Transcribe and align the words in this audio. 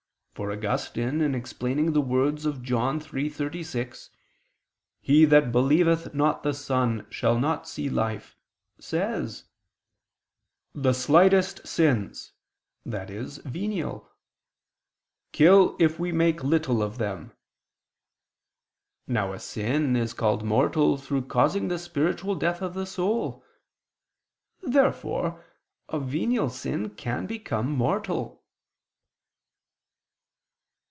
For 0.33 0.51
Augustine 0.51 1.21
in 1.21 1.35
explaining 1.35 1.91
the 1.93 2.01
words 2.01 2.47
of 2.47 2.63
John 2.63 2.99
3:36: 2.99 4.09
"He 4.99 5.23
that 5.25 5.51
believeth 5.51 6.15
not 6.15 6.41
the 6.41 6.53
Son, 6.53 7.05
shall 7.11 7.37
not 7.37 7.67
see 7.67 7.91
life," 7.91 8.35
says 8.79 9.43
(Tract. 9.43 9.45
xii 10.73 10.79
in 10.79 10.83
Joan.): 10.83 10.83
"The 10.83 10.93
slightest," 10.93 11.79
i.e. 11.79 13.41
venial, 13.51 13.99
"sins 14.05 14.09
kill 15.31 15.75
if 15.77 15.99
we 15.99 16.11
make 16.11 16.43
little 16.43 16.81
of 16.81 16.97
them." 16.97 17.33
Now 19.05 19.33
a 19.33 19.39
sin 19.39 19.95
is 19.95 20.13
called 20.15 20.43
mortal 20.43 20.97
through 20.97 21.25
causing 21.27 21.67
the 21.67 21.77
spiritual 21.77 22.33
death 22.33 22.63
of 22.63 22.73
the 22.73 22.87
soul. 22.87 23.43
Therefore 24.63 25.45
a 25.87 25.99
venial 25.99 26.49
sin 26.49 26.89
can 26.95 27.27
become 27.27 27.69
mortal. 27.69 28.39